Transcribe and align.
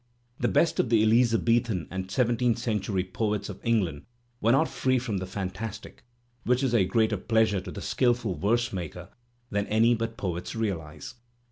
The 0.39 0.47
best 0.47 0.79
of 0.79 0.89
the 0.89 1.03
Elizabethan 1.03 1.87
and 1.91 2.09
seventeenth 2.09 2.57
century 2.57 3.03
poets 3.03 3.49
of 3.49 3.63
England 3.63 4.07
were 4.41 4.51
not 4.51 4.67
free 4.67 4.97
from 4.97 5.19
the 5.19 5.27
fantastic, 5.27 6.03
which 6.43 6.63
is 6.63 6.73
a 6.73 6.85
greater 6.85 7.17
pleasure 7.17 7.61
to 7.61 7.69
the 7.69 7.81
skilful 7.83 8.33
verse 8.35 8.73
maker 8.73 9.09
than 9.51 9.67
any 9.67 9.93
but 9.93 10.17
poets 10.17 10.55
realize. 10.55 11.13